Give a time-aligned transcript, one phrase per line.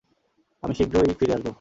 [0.63, 1.47] আমি শীঘ্রই ফিরে আসব।